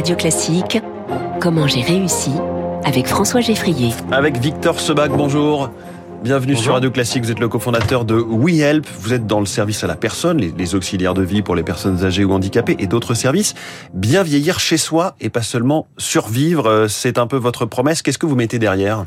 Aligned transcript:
Radio 0.00 0.16
Classique, 0.16 0.80
Comment 1.42 1.66
j'ai 1.66 1.82
réussi 1.82 2.30
avec 2.84 3.06
François 3.06 3.42
Geffrier. 3.42 3.90
Avec 4.10 4.38
Victor 4.38 4.80
Sebac, 4.80 5.10
bonjour. 5.10 5.68
Bienvenue 6.24 6.56
sur 6.56 6.72
Radio 6.72 6.90
Classique, 6.90 7.22
vous 7.22 7.30
êtes 7.30 7.38
le 7.38 7.48
cofondateur 7.48 8.06
de 8.06 8.14
WeHelp, 8.14 8.86
vous 8.98 9.12
êtes 9.12 9.26
dans 9.26 9.40
le 9.40 9.44
service 9.44 9.84
à 9.84 9.86
la 9.86 9.96
personne, 9.96 10.38
les, 10.38 10.52
les 10.56 10.74
auxiliaires 10.74 11.12
de 11.12 11.20
vie 11.20 11.42
pour 11.42 11.54
les 11.54 11.62
personnes 11.62 12.02
âgées 12.02 12.24
ou 12.24 12.32
handicapées 12.32 12.76
et 12.78 12.86
d'autres 12.86 13.12
services. 13.12 13.52
Bien 13.92 14.22
vieillir 14.22 14.58
chez 14.58 14.78
soi 14.78 15.16
et 15.20 15.28
pas 15.28 15.42
seulement 15.42 15.86
survivre, 15.98 16.66
euh, 16.66 16.88
c'est 16.88 17.18
un 17.18 17.26
peu 17.26 17.36
votre 17.36 17.66
promesse. 17.66 18.00
Qu'est-ce 18.00 18.16
que 18.16 18.24
vous 18.24 18.36
mettez 18.36 18.58
derrière? 18.58 19.04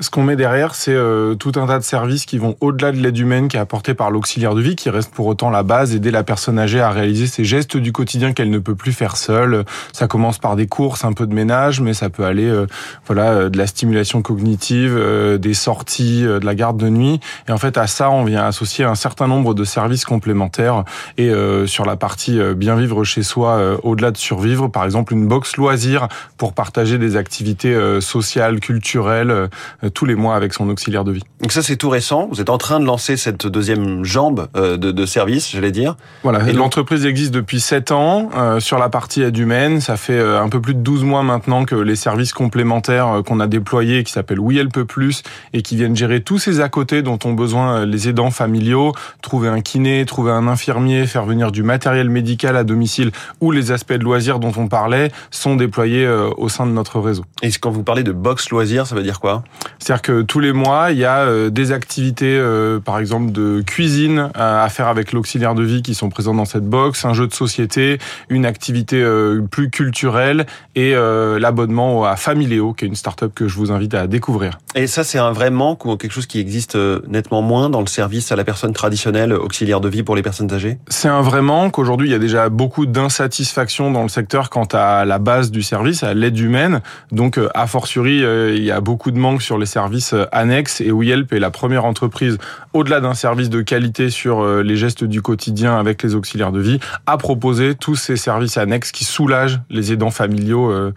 Ce 0.00 0.08
qu'on 0.08 0.22
met 0.22 0.34
derrière, 0.34 0.74
c'est 0.74 0.94
euh, 0.94 1.34
tout 1.34 1.52
un 1.56 1.66
tas 1.66 1.78
de 1.78 1.84
services 1.84 2.24
qui 2.24 2.38
vont 2.38 2.56
au-delà 2.60 2.90
de 2.90 2.96
l'aide 2.96 3.18
humaine 3.18 3.48
qui 3.48 3.58
est 3.58 3.60
apportée 3.60 3.92
par 3.92 4.10
l'auxiliaire 4.10 4.54
de 4.54 4.62
vie, 4.62 4.74
qui 4.74 4.88
reste 4.88 5.12
pour 5.12 5.26
autant 5.26 5.50
la 5.50 5.62
base, 5.62 5.94
aider 5.94 6.10
la 6.10 6.24
personne 6.24 6.58
âgée 6.58 6.80
à 6.80 6.90
réaliser 6.90 7.26
ses 7.26 7.44
gestes 7.44 7.76
du 7.76 7.92
quotidien 7.92 8.32
qu'elle 8.32 8.48
ne 8.48 8.58
peut 8.58 8.74
plus 8.74 8.92
faire 8.92 9.18
seule. 9.18 9.64
Ça 9.92 10.06
commence 10.08 10.38
par 10.38 10.56
des 10.56 10.66
courses, 10.66 11.04
un 11.04 11.12
peu 11.12 11.26
de 11.26 11.34
ménage, 11.34 11.82
mais 11.82 11.92
ça 11.92 12.08
peut 12.08 12.24
aller, 12.24 12.48
euh, 12.48 12.66
voilà, 13.06 13.32
euh, 13.32 13.48
de 13.50 13.58
la 13.58 13.66
stimulation 13.66 14.22
cognitive, 14.22 14.98
des 15.38 15.54
sorties, 15.54 16.22
de 16.22 16.44
la 16.44 16.54
garde 16.54 16.78
de 16.78 16.88
nuit. 16.88 17.20
Et 17.46 17.52
en 17.52 17.58
fait, 17.58 17.76
à 17.76 17.86
ça, 17.86 18.10
on 18.10 18.24
vient 18.24 18.44
associer 18.44 18.84
un 18.84 18.94
certain 18.94 19.26
nombre 19.26 19.52
de 19.52 19.64
services 19.64 20.04
complémentaires. 20.04 20.84
Et 21.18 21.30
sur 21.66 21.84
la 21.84 21.96
partie 21.96 22.38
bien 22.54 22.76
vivre 22.76 23.04
chez 23.04 23.22
soi, 23.22 23.78
au-delà 23.82 24.10
de 24.10 24.16
survivre, 24.16 24.68
par 24.68 24.84
exemple, 24.84 25.12
une 25.12 25.26
box 25.26 25.56
loisir 25.56 26.08
pour 26.36 26.52
partager 26.52 26.98
des 26.98 27.16
activités 27.16 28.00
sociales, 28.00 28.60
culturelles 28.60 29.48
tous 29.90 30.04
les 30.04 30.14
mois 30.14 30.34
avec 30.34 30.52
son 30.52 30.68
auxiliaire 30.68 31.04
de 31.04 31.12
vie. 31.12 31.22
Donc 31.40 31.52
ça 31.52 31.62
c'est 31.62 31.76
tout 31.76 31.88
récent. 31.88 32.28
Vous 32.30 32.40
êtes 32.40 32.50
en 32.50 32.58
train 32.58 32.80
de 32.80 32.84
lancer 32.84 33.16
cette 33.16 33.46
deuxième 33.46 34.04
jambe 34.04 34.48
euh, 34.56 34.76
de, 34.76 34.90
de 34.90 35.06
service, 35.06 35.50
j'allais 35.50 35.72
dire. 35.72 35.96
Voilà. 36.22 36.48
Et 36.48 36.52
l'entreprise 36.52 37.06
existe 37.06 37.32
depuis 37.32 37.60
7 37.60 37.92
ans 37.92 38.30
euh, 38.36 38.60
sur 38.60 38.78
la 38.78 38.88
partie 38.88 39.22
aide 39.22 39.36
humaine. 39.36 39.80
Ça 39.80 39.96
fait 39.96 40.18
euh, 40.18 40.42
un 40.42 40.48
peu 40.48 40.60
plus 40.60 40.74
de 40.74 40.80
12 40.80 41.04
mois 41.04 41.22
maintenant 41.22 41.64
que 41.64 41.74
les 41.74 41.96
services 41.96 42.32
complémentaires 42.32 43.22
qu'on 43.26 43.40
a 43.40 43.46
déployés, 43.46 44.04
qui 44.04 44.12
s'appellent 44.12 44.40
Oui 44.40 44.58
elle 44.58 44.68
peut 44.68 44.84
plus 44.84 45.22
et 45.52 45.62
qui 45.62 45.76
viennent 45.76 45.96
gérer 45.96 46.22
tous 46.22 46.38
ces 46.38 46.60
à 46.60 46.68
côté 46.68 47.02
dont 47.02 47.18
ont 47.24 47.32
besoin 47.32 47.86
les 47.86 48.08
aidants 48.08 48.30
familiaux, 48.30 48.92
trouver 49.22 49.48
un 49.48 49.60
kiné, 49.60 50.04
trouver 50.04 50.32
un 50.32 50.46
infirmier, 50.46 51.06
faire 51.06 51.24
venir 51.24 51.52
du 51.52 51.62
matériel 51.62 52.10
médical 52.10 52.56
à 52.56 52.64
domicile 52.64 53.12
ou 53.40 53.50
les 53.50 53.72
aspects 53.72 53.92
de 53.92 54.04
loisirs 54.04 54.38
dont 54.38 54.52
on 54.56 54.68
parlait 54.68 55.10
sont 55.30 55.56
déployés 55.56 56.06
au 56.36 56.48
sein 56.48 56.66
de 56.66 56.72
notre 56.72 57.00
réseau. 57.00 57.24
Et 57.42 57.50
quand 57.50 57.70
vous 57.70 57.82
parlez 57.82 58.02
de 58.02 58.12
box 58.12 58.50
loisirs, 58.50 58.86
ça 58.86 58.94
veut 58.94 59.02
dire 59.02 59.20
quoi? 59.20 59.42
C'est-à-dire 59.80 60.02
que 60.02 60.22
tous 60.22 60.40
les 60.40 60.52
mois, 60.52 60.92
il 60.92 60.98
y 60.98 61.06
a 61.06 61.20
euh, 61.20 61.48
des 61.48 61.72
activités, 61.72 62.36
euh, 62.38 62.80
par 62.80 62.98
exemple 62.98 63.32
de 63.32 63.62
cuisine 63.62 64.30
à 64.34 64.68
faire 64.68 64.88
avec 64.88 65.12
l'auxiliaire 65.12 65.54
de 65.54 65.62
vie 65.62 65.82
qui 65.82 65.94
sont 65.94 66.10
présents 66.10 66.34
dans 66.34 66.44
cette 66.44 66.68
box, 66.68 67.04
un 67.06 67.14
jeu 67.14 67.26
de 67.26 67.32
société, 67.32 67.98
une 68.28 68.44
activité 68.44 69.02
euh, 69.02 69.40
plus 69.50 69.70
culturelle 69.70 70.46
et 70.76 70.94
l'abonnement 70.94 72.04
à 72.04 72.16
Familéo, 72.16 72.74
qui 72.74 72.84
est 72.84 72.88
une 72.88 72.94
start-up 72.94 73.32
que 73.34 73.48
je 73.48 73.56
vous 73.56 73.72
invite 73.72 73.94
à 73.94 74.06
découvrir. 74.06 74.58
Et 74.74 74.86
ça, 74.86 75.04
c'est 75.04 75.18
un 75.18 75.32
vrai 75.32 75.50
manque 75.50 75.84
ou 75.86 75.96
quelque 75.96 76.12
chose 76.12 76.26
qui 76.26 76.38
existe 76.38 76.76
nettement 77.08 77.42
moins 77.42 77.70
dans 77.70 77.80
le 77.80 77.86
service 77.86 78.32
à 78.32 78.36
la 78.36 78.44
personne 78.44 78.72
traditionnelle, 78.72 79.32
auxiliaire 79.32 79.80
de 79.80 79.88
vie 79.88 80.02
pour 80.02 80.16
les 80.16 80.22
personnes 80.22 80.52
âgées? 80.52 80.78
C'est 80.88 81.08
un 81.08 81.22
vrai 81.22 81.42
manque. 81.42 81.78
Aujourd'hui, 81.78 82.08
il 82.08 82.12
y 82.12 82.14
a 82.14 82.18
déjà 82.18 82.48
beaucoup 82.48 82.86
d'insatisfaction 82.86 83.90
dans 83.90 84.02
le 84.02 84.08
secteur 84.08 84.50
quant 84.50 84.68
à 84.72 85.04
la 85.04 85.18
base 85.18 85.50
du 85.50 85.62
service, 85.62 86.02
à 86.02 86.12
l'aide 86.12 86.38
humaine. 86.38 86.80
Donc, 87.12 87.38
a 87.54 87.66
fortiori, 87.66 88.18
il 88.18 88.62
y 88.62 88.70
a 88.70 88.80
beaucoup 88.80 89.10
de 89.10 89.18
manque 89.18 89.42
sur 89.42 89.58
les 89.58 89.69
services 89.70 90.12
euh, 90.12 90.26
annexes 90.32 90.80
et 90.80 90.90
WeHelp 90.90 91.32
est 91.32 91.38
la 91.38 91.50
première 91.50 91.84
entreprise, 91.84 92.38
au-delà 92.74 93.00
d'un 93.00 93.14
service 93.14 93.48
de 93.48 93.62
qualité 93.62 94.10
sur 94.10 94.40
euh, 94.40 94.62
les 94.62 94.76
gestes 94.76 95.04
du 95.04 95.22
quotidien 95.22 95.78
avec 95.78 96.02
les 96.02 96.14
auxiliaires 96.14 96.52
de 96.52 96.60
vie, 96.60 96.80
à 97.06 97.16
proposer 97.16 97.74
tous 97.74 97.96
ces 97.96 98.16
services 98.16 98.56
annexes 98.56 98.92
qui 98.92 99.04
soulagent 99.04 99.60
les 99.70 99.92
aidants 99.92 100.10
familiaux 100.10 100.70
euh, 100.70 100.92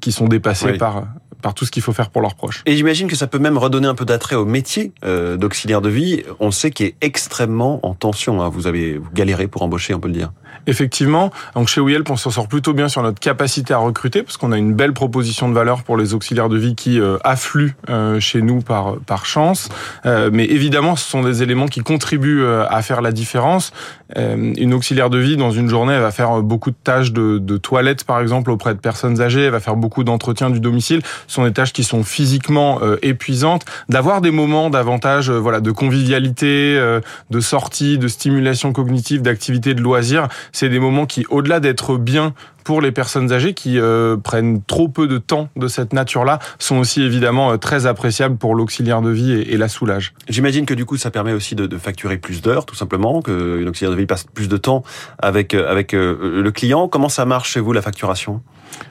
qui 0.00 0.12
sont 0.12 0.28
dépassés 0.28 0.74
par 0.74 1.04
par 1.42 1.54
tout 1.54 1.64
ce 1.64 1.70
qu'il 1.70 1.82
faut 1.82 1.92
faire 1.92 2.10
pour 2.10 2.22
leurs 2.22 2.34
proches. 2.34 2.62
Et 2.66 2.76
j'imagine 2.76 3.08
que 3.08 3.16
ça 3.16 3.26
peut 3.26 3.38
même 3.38 3.58
redonner 3.58 3.86
un 3.86 3.94
peu 3.94 4.04
d'attrait 4.04 4.36
au 4.36 4.44
métier 4.44 4.92
euh, 5.04 5.36
d'auxiliaire 5.36 5.80
de 5.80 5.88
vie. 5.88 6.22
On 6.40 6.50
sait 6.50 6.70
qu'il 6.70 6.86
est 6.86 6.96
extrêmement 7.00 7.84
en 7.86 7.94
tension. 7.94 8.42
Hein. 8.42 8.48
Vous 8.48 8.66
avez 8.66 9.00
galéré 9.14 9.46
pour 9.46 9.62
embaucher, 9.62 9.94
on 9.94 10.00
peut 10.00 10.08
le 10.08 10.14
dire. 10.14 10.32
Effectivement. 10.66 11.30
Donc 11.54 11.68
chez 11.68 11.80
WeHelp, 11.80 12.10
on 12.10 12.16
s'en 12.16 12.30
sort 12.30 12.48
plutôt 12.48 12.72
bien 12.72 12.88
sur 12.88 13.02
notre 13.02 13.20
capacité 13.20 13.74
à 13.74 13.78
recruter 13.78 14.22
parce 14.22 14.36
qu'on 14.36 14.52
a 14.52 14.58
une 14.58 14.74
belle 14.74 14.92
proposition 14.92 15.48
de 15.48 15.54
valeur 15.54 15.82
pour 15.82 15.96
les 15.96 16.14
auxiliaires 16.14 16.48
de 16.48 16.58
vie 16.58 16.74
qui 16.74 17.00
euh, 17.00 17.18
affluent 17.24 17.74
euh, 17.88 18.20
chez 18.20 18.42
nous 18.42 18.60
par 18.60 18.96
par 19.06 19.26
chance. 19.26 19.68
Euh, 20.06 20.30
mais 20.32 20.44
évidemment, 20.44 20.96
ce 20.96 21.08
sont 21.08 21.22
des 21.22 21.42
éléments 21.42 21.66
qui 21.66 21.80
contribuent 21.80 22.42
euh, 22.42 22.66
à 22.68 22.82
faire 22.82 23.02
la 23.02 23.12
différence. 23.12 23.72
une 24.16 24.72
auxiliaire 24.72 25.10
de 25.10 25.18
vie 25.18 25.36
dans 25.36 25.50
une 25.50 25.68
journée, 25.68 25.92
elle 25.92 26.00
va 26.00 26.10
faire 26.10 26.42
beaucoup 26.42 26.70
de 26.70 26.76
tâches 26.82 27.12
de, 27.12 27.38
de 27.38 27.56
toilette 27.58 28.04
par 28.04 28.20
exemple 28.20 28.50
auprès 28.50 28.74
de 28.74 28.80
personnes 28.80 29.20
âgées. 29.20 29.44
Elle 29.44 29.50
va 29.50 29.60
faire 29.60 29.76
beaucoup 29.76 30.02
d'entretien 30.02 30.50
du 30.50 30.60
domicile 30.60 31.02
sont 31.26 31.44
des 31.44 31.52
tâches 31.52 31.72
qui 31.72 31.84
sont 31.84 32.02
physiquement 32.02 32.80
euh, 32.82 32.96
épuisantes, 33.02 33.64
d'avoir 33.88 34.20
des 34.20 34.30
moments 34.30 34.70
davantage 34.70 35.30
euh, 35.30 35.38
voilà 35.38 35.60
de 35.60 35.70
convivialité, 35.70 36.76
euh, 36.78 37.00
de 37.30 37.40
sortie, 37.40 37.98
de 37.98 38.08
stimulation 38.08 38.72
cognitive, 38.72 39.22
d'activité 39.22 39.74
de 39.74 39.80
loisirs, 39.80 40.28
c'est 40.52 40.68
des 40.68 40.78
moments 40.78 41.06
qui 41.06 41.24
au-delà 41.30 41.60
d'être 41.60 41.96
bien 41.96 42.34
pour 42.64 42.80
les 42.80 42.92
personnes 42.92 43.32
âgées 43.32 43.54
qui 43.54 43.78
prennent 44.22 44.62
trop 44.62 44.88
peu 44.88 45.06
de 45.06 45.16
temps 45.16 45.48
de 45.56 45.68
cette 45.68 45.94
nature-là 45.94 46.38
sont 46.58 46.76
aussi 46.76 47.02
évidemment 47.02 47.56
très 47.56 47.86
appréciables 47.86 48.36
pour 48.36 48.54
l'auxiliaire 48.54 49.00
de 49.00 49.08
vie 49.08 49.32
et, 49.32 49.56
la 49.56 49.68
soulage. 49.68 50.12
J'imagine 50.28 50.66
que 50.66 50.74
du 50.74 50.84
coup 50.84 50.98
ça 50.98 51.10
permet 51.10 51.32
aussi 51.32 51.54
de, 51.54 51.78
facturer 51.78 52.18
plus 52.18 52.42
d'heures 52.42 52.66
tout 52.66 52.74
simplement, 52.74 53.22
que 53.22 53.58
une 53.58 53.68
auxiliaire 53.68 53.92
de 53.92 53.96
vie 53.96 54.04
passe 54.04 54.24
plus 54.24 54.48
de 54.48 54.56
temps 54.58 54.82
avec 55.18 55.54
avec 55.54 55.92
le 55.92 56.50
client. 56.50 56.88
Comment 56.88 57.08
ça 57.08 57.24
marche 57.24 57.52
chez 57.52 57.60
vous 57.60 57.72
la 57.72 57.80
facturation? 57.80 58.42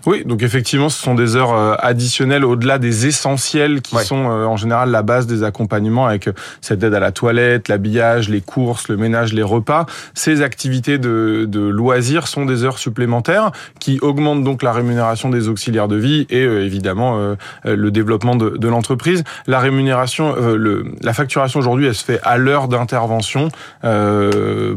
Oui, 0.07 0.23
donc 0.25 0.41
effectivement, 0.41 0.87
ce 0.87 1.01
sont 1.01 1.15
des 1.15 1.35
heures 1.35 1.53
euh, 1.53 1.75
additionnelles 1.79 2.45
au-delà 2.45 2.77
des 2.77 3.07
essentiels 3.07 3.81
qui 3.81 3.97
sont 3.97 4.29
euh, 4.29 4.45
en 4.45 4.55
général 4.55 4.89
la 4.89 5.01
base 5.01 5.27
des 5.27 5.43
accompagnements 5.43 6.05
avec 6.07 6.29
euh, 6.29 6.33
cette 6.61 6.81
aide 6.81 6.93
à 6.93 7.01
la 7.01 7.11
toilette, 7.11 7.67
l'habillage, 7.67 8.29
les 8.29 8.39
courses, 8.39 8.87
le 8.87 8.95
ménage, 8.95 9.33
les 9.33 9.43
repas. 9.43 9.85
Ces 10.13 10.41
activités 10.41 10.97
de, 10.97 11.45
de, 11.45 11.59
loisirs 11.59 12.27
sont 12.27 12.45
des 12.45 12.63
heures 12.63 12.77
supplémentaires 12.77 13.51
qui 13.79 13.99
augmentent 14.01 14.45
donc 14.45 14.63
la 14.63 14.71
rémunération 14.71 15.29
des 15.29 15.49
auxiliaires 15.49 15.89
de 15.89 15.97
vie 15.97 16.25
et 16.29 16.43
évidemment 16.43 17.35
le 17.65 17.91
développement 17.91 18.35
de, 18.35 18.51
de 18.51 18.67
l'entreprise. 18.67 19.23
La 19.45 19.59
rémunération, 19.59 20.35
le, 20.35 20.85
la 21.01 21.13
facturation 21.13 21.59
aujourd'hui, 21.59 21.87
elle 21.87 21.95
se 21.95 22.05
fait 22.05 22.19
à 22.23 22.37
l'heure 22.37 22.67
d'intervention 22.67 23.49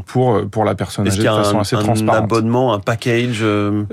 pour 0.06 0.41
pour 0.50 0.65
la 0.65 0.75
personne 0.75 1.06
âgée 1.06 1.22
de 1.22 1.28
façon 1.28 1.59
un, 1.59 1.61
assez 1.61 1.77
transparente. 1.77 2.22
Un 2.22 2.25
abonnement, 2.25 2.75
un 2.75 2.81
package. 2.81 3.44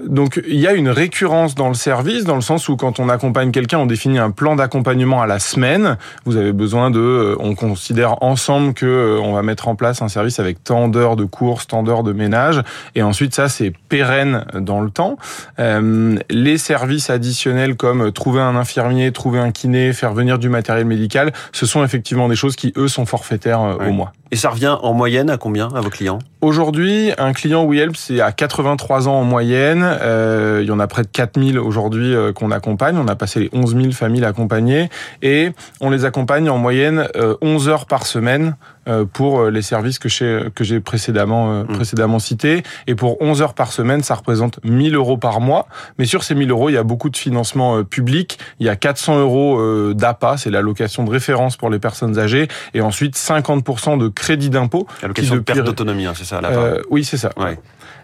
Donc 0.05 0.41
il 0.47 0.59
y 0.59 0.67
a 0.67 0.73
une 0.73 0.89
récurrence 0.97 1.53
dans 1.53 1.67
le 1.67 1.75
service, 1.75 2.23
dans 2.23 2.35
le 2.35 2.41
sens 2.41 2.67
où 2.69 2.75
quand 2.75 2.99
on 2.99 3.07
accompagne 3.07 3.51
quelqu'un, 3.51 3.77
on 3.77 3.85
définit 3.85 4.17
un 4.17 4.31
plan 4.31 4.55
d'accompagnement 4.55 5.21
à 5.21 5.27
la 5.27 5.37
semaine. 5.37 5.97
Vous 6.25 6.37
avez 6.37 6.53
besoin 6.53 6.89
de, 6.89 6.99
euh, 6.99 7.35
on 7.39 7.53
considère 7.53 8.23
ensemble 8.23 8.73
que 8.73 8.85
euh, 8.85 9.21
on 9.21 9.33
va 9.33 9.43
mettre 9.43 9.67
en 9.67 9.75
place 9.75 10.01
un 10.01 10.07
service 10.07 10.39
avec 10.39 10.63
tant 10.63 10.87
d'heures 10.87 11.15
de 11.15 11.25
course, 11.25 11.67
tant 11.67 11.83
d'heures 11.83 12.01
de 12.01 12.13
ménage, 12.13 12.63
et 12.95 13.03
ensuite 13.03 13.35
ça 13.35 13.47
c'est 13.47 13.71
pérenne 13.89 14.43
dans 14.55 14.81
le 14.81 14.89
temps. 14.89 15.17
Euh, 15.59 16.17
les 16.31 16.57
services 16.57 17.11
additionnels 17.11 17.75
comme 17.75 18.11
trouver 18.11 18.41
un 18.41 18.55
infirmier, 18.55 19.11
trouver 19.11 19.39
un 19.39 19.51
kiné, 19.51 19.93
faire 19.93 20.13
venir 20.13 20.39
du 20.39 20.49
matériel 20.49 20.85
médical, 20.85 21.31
ce 21.51 21.67
sont 21.67 21.83
effectivement 21.83 22.27
des 22.27 22.35
choses 22.35 22.55
qui 22.55 22.73
eux 22.75 22.87
sont 22.87 23.05
forfaitaires 23.05 23.61
au 23.61 23.91
mois. 23.91 24.13
Et 24.31 24.35
ça 24.35 24.49
revient 24.49 24.75
en 24.81 24.93
moyenne 24.93 25.29
à 25.29 25.37
combien 25.37 25.69
à 25.73 25.79
vos 25.79 25.89
clients? 25.89 26.19
Aujourd'hui, 26.47 27.11
un 27.17 27.33
client 27.33 27.65
WeHelp, 27.65 27.97
c'est 27.97 28.21
à 28.21 28.31
83 28.31 29.09
ans 29.09 29.19
en 29.19 29.25
moyenne. 29.25 29.83
Euh, 29.83 30.61
il 30.63 30.67
y 30.69 30.71
en 30.71 30.79
a 30.79 30.87
près 30.87 31.01
de 31.01 31.09
4000 31.09 31.59
aujourd'hui 31.59 32.15
euh, 32.15 32.31
qu'on 32.31 32.51
accompagne. 32.51 32.95
On 32.97 33.09
a 33.09 33.17
passé 33.17 33.41
les 33.41 33.49
11 33.51 33.75
000 33.75 33.91
familles 33.91 34.23
accompagnées. 34.23 34.89
Et 35.21 35.51
on 35.81 35.89
les 35.89 36.05
accompagne 36.05 36.49
en 36.49 36.57
moyenne 36.57 37.09
euh, 37.17 37.35
11 37.41 37.67
heures 37.67 37.85
par 37.85 38.05
semaine 38.05 38.55
euh, 38.55 38.76
pour 39.13 39.39
euh, 39.39 39.49
les 39.49 39.61
services 39.61 39.99
que 39.99 40.09
j'ai 40.09 40.45
que 40.55 40.63
j'ai 40.63 40.79
précédemment 40.79 41.63
mmh. 41.63 41.67
précédemment 41.67 42.19
cités. 42.19 42.63
Et 42.87 42.95
pour 42.95 43.21
11 43.21 43.41
heures 43.41 43.53
par 43.53 43.71
semaine, 43.71 44.03
ça 44.03 44.15
représente 44.15 44.59
1000 44.63 44.95
euros 44.95 45.17
par 45.17 45.41
mois. 45.41 45.67
Mais 45.97 46.05
sur 46.05 46.23
ces 46.23 46.35
1000 46.35 46.51
euros, 46.51 46.69
il 46.69 46.73
y 46.73 46.77
a 46.77 46.83
beaucoup 46.83 47.09
de 47.09 47.17
financement 47.17 47.83
public. 47.83 48.39
Il 48.59 48.65
y 48.65 48.69
a 48.69 48.75
400 48.75 49.19
euros 49.19 49.93
d'APA, 49.93 50.37
c'est 50.37 50.49
l'allocation 50.49 51.03
de 51.03 51.09
référence 51.09 51.57
pour 51.57 51.69
les 51.69 51.79
personnes 51.79 52.17
âgées. 52.19 52.47
Et 52.73 52.81
ensuite, 52.81 53.15
50% 53.15 53.97
de 53.97 54.07
crédit 54.07 54.49
d'impôt. 54.49 54.87
Allocation 55.01 55.35
de 55.35 55.41
perte 55.41 55.63
d'autonomie, 55.63 56.05
hein, 56.05 56.13
c'est 56.15 56.25
ça 56.25 56.39
euh, 56.43 56.81
Oui, 56.89 57.03
c'est 57.03 57.17
ça. 57.17 57.31
Ouais. 57.37 57.59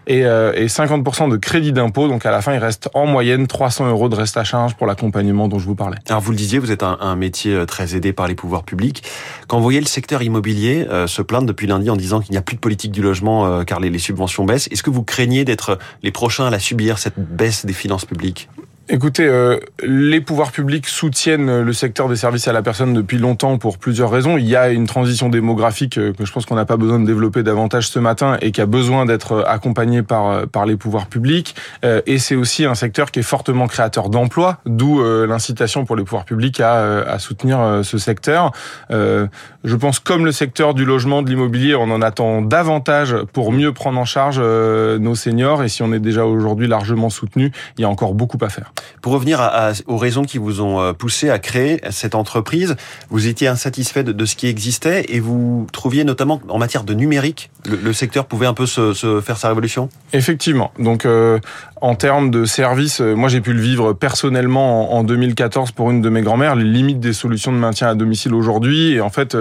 Et, 0.06 0.26
euh, 0.26 0.52
et 0.54 0.66
50% 0.66 1.30
de 1.30 1.36
crédit 1.36 1.72
d'impôt. 1.72 2.08
Donc 2.08 2.26
à 2.26 2.30
la 2.30 2.42
fin, 2.42 2.52
il 2.52 2.58
reste 2.58 2.90
en 2.94 3.06
moyenne 3.06 3.46
300 3.46 3.88
euros 3.88 4.08
de 4.08 4.14
reste 4.14 4.36
à 4.36 4.44
charge 4.44 4.74
pour 4.74 4.86
l'accompagnement 4.86 5.48
dont 5.48 5.58
je 5.58 5.66
vous 5.66 5.74
parlais. 5.74 5.96
Alors 6.08 6.20
vous 6.20 6.30
le 6.30 6.36
disiez, 6.36 6.58
vous 6.58 6.70
êtes 6.70 6.82
un, 6.82 6.98
un, 7.00 7.16
métier 7.16 7.54
euh, 7.54 7.64
très 7.64 7.96
aidé 7.96 8.12
par 8.12 8.28
les 8.28 8.34
pouvoirs 8.34 8.64
publics. 8.64 9.02
Quand 9.48 9.56
vous 9.56 9.62
voyez 9.62 9.80
le 9.80 9.86
secteur 9.86 10.22
immobilier 10.22 10.73
euh, 10.82 11.06
se 11.06 11.22
plaindre 11.22 11.46
depuis 11.46 11.66
lundi 11.66 11.90
en 11.90 11.96
disant 11.96 12.20
qu'il 12.20 12.32
n'y 12.32 12.38
a 12.38 12.42
plus 12.42 12.56
de 12.56 12.60
politique 12.60 12.92
du 12.92 13.02
logement 13.02 13.46
euh, 13.46 13.62
car 13.64 13.80
les, 13.80 13.90
les 13.90 13.98
subventions 13.98 14.44
baissent, 14.44 14.68
est-ce 14.70 14.82
que 14.82 14.90
vous 14.90 15.02
craignez 15.02 15.44
d'être 15.44 15.78
les 16.02 16.10
prochains 16.10 16.46
à 16.46 16.50
la 16.50 16.58
subir 16.58 16.98
cette 16.98 17.18
baisse 17.18 17.66
des 17.66 17.72
finances 17.72 18.04
publiques? 18.04 18.48
Écoutez, 18.90 19.26
euh, 19.26 19.58
les 19.82 20.20
pouvoirs 20.20 20.52
publics 20.52 20.86
soutiennent 20.86 21.62
le 21.62 21.72
secteur 21.72 22.06
des 22.06 22.16
services 22.16 22.48
à 22.48 22.52
la 22.52 22.60
personne 22.60 22.92
depuis 22.92 23.16
longtemps 23.16 23.56
pour 23.56 23.78
plusieurs 23.78 24.10
raisons. 24.10 24.36
Il 24.36 24.46
y 24.46 24.56
a 24.56 24.68
une 24.68 24.86
transition 24.86 25.30
démographique 25.30 25.96
euh, 25.96 26.12
que 26.12 26.26
je 26.26 26.30
pense 26.30 26.44
qu'on 26.44 26.54
n'a 26.54 26.66
pas 26.66 26.76
besoin 26.76 27.00
de 27.00 27.06
développer 27.06 27.42
davantage 27.42 27.88
ce 27.88 27.98
matin 27.98 28.36
et 28.42 28.52
qui 28.52 28.60
a 28.60 28.66
besoin 28.66 29.06
d'être 29.06 29.42
accompagné 29.48 30.02
par 30.02 30.46
par 30.48 30.66
les 30.66 30.76
pouvoirs 30.76 31.06
publics. 31.06 31.56
Euh, 31.82 32.02
et 32.06 32.18
c'est 32.18 32.34
aussi 32.34 32.66
un 32.66 32.74
secteur 32.74 33.10
qui 33.10 33.20
est 33.20 33.24
fortement 33.24 33.68
créateur 33.68 34.10
d'emplois, 34.10 34.58
d'où 34.66 35.00
euh, 35.00 35.26
l'incitation 35.26 35.86
pour 35.86 35.96
les 35.96 36.04
pouvoirs 36.04 36.26
publics 36.26 36.60
à, 36.60 37.00
à 37.04 37.18
soutenir 37.18 37.80
ce 37.82 37.96
secteur. 37.96 38.52
je 38.90 39.76
pense 39.76 39.98
comme 39.98 40.26
le 40.26 40.32
secteur 40.32 40.74
du 40.74 40.84
logement, 40.84 41.22
de 41.22 41.30
l'immobilier, 41.30 41.74
on 41.74 41.90
en 41.90 42.02
attend 42.02 42.42
davantage 42.42 43.16
pour 43.32 43.50
mieux 43.50 43.72
prendre 43.72 43.98
en 43.98 44.04
charge 44.04 44.38
nos 44.40 45.14
seniors. 45.14 45.62
Et 45.62 45.68
si 45.68 45.82
on 45.82 45.92
est 45.92 46.00
déjà 46.00 46.26
aujourd'hui 46.26 46.68
largement 46.68 47.08
soutenu, 47.08 47.50
il 47.78 47.82
y 47.82 47.84
a 47.84 47.88
encore 47.88 48.12
beaucoup 48.12 48.38
à 48.42 48.50
faire. 48.50 48.73
Pour 49.02 49.12
revenir 49.12 49.38
aux 49.86 49.96
raisons 49.96 50.24
qui 50.24 50.38
vous 50.38 50.60
ont 50.60 50.80
euh, 50.80 50.92
poussé 50.92 51.28
à 51.30 51.38
créer 51.38 51.80
cette 51.90 52.14
entreprise, 52.14 52.76
vous 53.10 53.26
étiez 53.26 53.48
insatisfait 53.48 54.02
de, 54.02 54.24
ce 54.24 54.36
qui 54.36 54.46
existait 54.46 55.04
et 55.08 55.20
vous 55.20 55.66
trouviez 55.72 56.04
notamment 56.04 56.40
en 56.48 56.58
matière 56.58 56.84
de 56.84 56.94
numérique, 56.94 57.50
le, 57.66 57.92
secteur 57.92 58.26
pouvait 58.26 58.46
un 58.46 58.54
peu 58.54 58.66
se, 58.66 59.20
faire 59.20 59.36
sa 59.36 59.48
révolution? 59.48 59.88
Effectivement. 60.12 60.72
Donc 60.78 61.04
euh, 61.04 61.38
en 61.80 61.94
termes 61.94 62.30
de 62.30 62.44
services, 62.44 63.00
euh, 63.00 63.14
moi 63.14 63.28
j'ai 63.28 63.40
pu 63.40 63.52
le 63.52 63.60
vivre 63.60 63.92
personnellement 63.92 64.94
en, 64.94 65.04
2014 65.04 65.72
pour 65.72 65.90
une 65.90 66.00
de 66.00 66.08
mes 66.08 66.22
grand-mères, 66.22 66.56
les 66.56 66.64
limites 66.64 67.00
des 67.00 67.12
solutions 67.12 67.52
de 67.52 67.58
maintien 67.58 67.88
à 67.88 67.94
domicile 67.94 68.32
aujourd'hui. 68.32 68.92
Et 68.92 69.00
en 69.02 69.10
fait, 69.10 69.36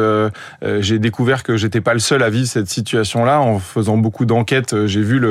j'ai 0.80 1.00
découvert 1.00 1.44
que 1.44 1.56
j'étais 1.56 1.80
pas 1.80 1.94
le 1.94 2.00
seul 2.00 2.22
à 2.22 2.30
vivre 2.30 2.48
cette 2.48 2.68
situation-là. 2.68 3.40
En 3.40 3.60
faisant 3.60 3.96
beaucoup 3.96 4.26
d'enquêtes, 4.26 4.86
j'ai 4.88 5.02
vu 5.02 5.22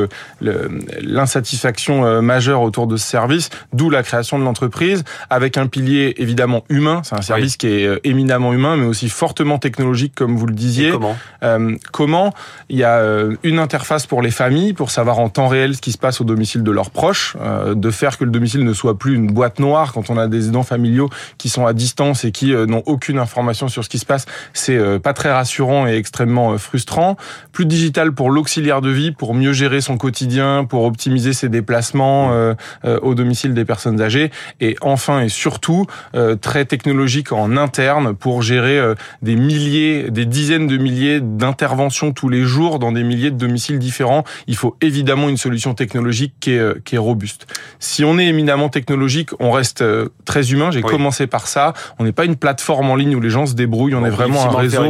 l'insatisfaction 0.40 2.22
majeure 2.22 2.62
autour 2.62 2.86
de 2.86 2.96
ce 2.96 3.06
service, 3.06 3.50
d'où 3.74 3.90
la 3.92 4.02
création 4.02 4.38
de 4.38 4.44
l'entreprise, 4.44 5.04
avec 5.30 5.56
un 5.56 5.66
pilier 5.66 6.14
évidemment 6.18 6.64
humain. 6.68 7.02
C'est 7.04 7.16
un 7.16 7.22
service 7.22 7.56
qui 7.56 7.66
est 7.68 7.86
euh, 7.86 8.00
éminemment 8.04 8.52
humain, 8.52 8.76
mais 8.76 8.86
aussi 8.86 9.08
fortement 9.08 9.58
technologique, 9.58 10.14
comme 10.14 10.36
vous 10.36 10.46
le 10.46 10.54
disiez. 10.54 10.88
Et 10.88 10.92
comment? 10.92 11.16
Euh, 11.42 11.76
Comment? 11.92 12.32
Il 12.68 12.76
y 12.76 12.84
a 12.84 12.98
euh, 12.98 13.36
une 13.42 13.58
interface 13.58 14.06
pour 14.06 14.22
les 14.22 14.30
familles, 14.30 14.72
pour 14.72 14.90
savoir 14.90 15.18
en 15.18 15.28
temps 15.28 15.48
réel 15.48 15.76
ce 15.76 15.80
qui 15.80 15.92
se 15.92 15.98
passe 15.98 16.20
au 16.20 16.24
domicile 16.24 16.62
de 16.62 16.70
leurs 16.70 16.90
proches, 16.90 17.36
euh, 17.40 17.74
de 17.74 17.90
faire 17.90 18.18
que 18.18 18.24
le 18.24 18.30
domicile 18.30 18.64
ne 18.64 18.72
soit 18.72 18.98
plus 18.98 19.14
une 19.14 19.28
boîte 19.28 19.58
noire 19.58 19.92
quand 19.92 20.10
on 20.10 20.16
a 20.16 20.28
des 20.28 20.48
aidants 20.48 20.62
familiaux 20.62 21.10
qui 21.38 21.48
sont 21.48 21.66
à 21.66 21.72
distance 21.72 22.24
et 22.24 22.32
qui 22.32 22.52
n'ont 22.54 22.82
aucune 22.86 23.18
information 23.18 23.68
sur 23.68 23.84
ce 23.84 23.88
qui 23.88 23.98
se 23.98 24.06
passe. 24.06 24.26
C'est 24.52 24.78
pas 25.00 25.12
très 25.12 25.32
rassurant 25.32 25.86
et 25.86 25.96
extrêmement 25.96 26.56
frustrant. 26.58 27.16
Plus 27.52 27.66
digital 27.66 28.12
pour 28.12 28.30
l'auxiliaire 28.30 28.80
de 28.80 28.90
vie, 28.90 29.12
pour 29.12 29.34
mieux 29.34 29.52
gérer 29.52 29.80
son 29.80 29.96
quotidien, 29.96 30.64
pour 30.64 30.84
optimiser 30.84 31.32
ses 31.32 31.48
déplacements 31.48 32.54
au 32.84 33.14
domicile 33.14 33.54
des 33.54 33.64
personnes 33.64 33.81
âgées 33.86 34.30
et 34.60 34.76
enfin 34.80 35.20
et 35.20 35.28
surtout 35.28 35.86
euh, 36.14 36.36
très 36.36 36.64
technologique 36.64 37.32
en 37.32 37.56
interne 37.56 38.14
pour 38.14 38.42
gérer 38.42 38.78
euh, 38.78 38.94
des 39.22 39.36
milliers, 39.36 40.10
des 40.10 40.26
dizaines 40.26 40.66
de 40.66 40.76
milliers 40.76 41.20
d'interventions 41.20 42.12
tous 42.12 42.28
les 42.28 42.42
jours 42.42 42.78
dans 42.78 42.92
des 42.92 43.02
milliers 43.02 43.30
de 43.30 43.36
domiciles 43.36 43.78
différents. 43.78 44.24
Il 44.46 44.56
faut 44.56 44.76
évidemment 44.80 45.28
une 45.28 45.36
solution 45.36 45.74
technologique 45.74 46.34
qui 46.40 46.52
est, 46.52 46.58
euh, 46.58 46.80
qui 46.84 46.96
est 46.96 46.98
robuste. 46.98 47.46
Si 47.78 48.04
on 48.04 48.18
est 48.18 48.26
éminemment 48.26 48.68
technologique, 48.68 49.30
on 49.40 49.50
reste 49.50 49.84
très 50.24 50.52
humain. 50.52 50.70
J'ai 50.70 50.82
commencé 50.82 51.26
par 51.26 51.46
ça. 51.48 51.72
On 51.98 52.04
n'est 52.04 52.12
pas 52.12 52.24
une 52.24 52.36
plateforme 52.36 52.90
en 52.90 52.96
ligne 52.96 53.16
où 53.16 53.20
les 53.20 53.30
gens 53.30 53.46
se 53.46 53.54
débrouillent. 53.54 53.94
On 53.94 54.04
est 54.04 54.10
vraiment 54.10 54.44
un 54.44 54.56
réseau 54.56 54.84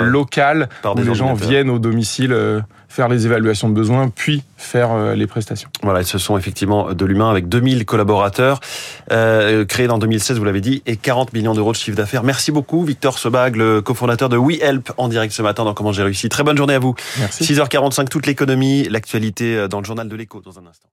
local 0.00 0.68
où 0.84 1.00
les 1.00 1.14
gens 1.14 1.34
viennent 1.34 1.70
au 1.70 1.78
domicile 1.78 2.64
faire 2.88 3.08
les 3.08 3.26
évaluations 3.26 3.68
de 3.68 3.74
besoins, 3.74 4.08
puis 4.08 4.42
faire 4.56 4.92
euh, 4.92 5.14
les 5.14 5.26
prestations. 5.26 5.68
Voilà, 5.82 6.02
ce 6.02 6.18
sont 6.18 6.36
effectivement 6.36 6.92
de 6.92 7.04
l'humain 7.04 7.30
avec 7.30 7.48
2000 7.48 7.84
collaborateurs, 7.84 8.60
euh, 9.12 9.64
créés 9.64 9.88
en 9.88 9.98
2016, 9.98 10.38
vous 10.38 10.44
l'avez 10.44 10.60
dit, 10.60 10.82
et 10.86 10.96
40 10.96 11.32
millions 11.32 11.54
d'euros 11.54 11.72
de 11.72 11.76
chiffre 11.76 11.96
d'affaires. 11.96 12.24
Merci 12.24 12.50
beaucoup, 12.50 12.82
Victor 12.84 13.18
Sebag, 13.18 13.56
le 13.56 13.82
cofondateur 13.82 14.28
de 14.28 14.36
WeHelp, 14.36 14.92
en 14.96 15.08
direct 15.08 15.32
ce 15.32 15.42
matin 15.42 15.64
dans 15.64 15.74
Comment 15.74 15.92
j'ai 15.92 16.02
réussi. 16.02 16.28
Très 16.28 16.42
bonne 16.42 16.56
journée 16.56 16.74
à 16.74 16.78
vous. 16.80 16.94
Merci. 17.18 17.44
6h45, 17.44 18.08
toute 18.08 18.26
l'économie, 18.26 18.88
l'actualité 18.88 19.56
euh, 19.56 19.68
dans 19.68 19.78
le 19.78 19.84
journal 19.84 20.08
de 20.08 20.16
l'écho 20.16 20.40
dans 20.40 20.58
un 20.58 20.66
instant. 20.66 20.88